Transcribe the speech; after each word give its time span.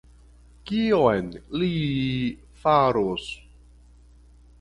Kion 0.69 1.27
li 1.63 1.67
faros? 2.63 3.29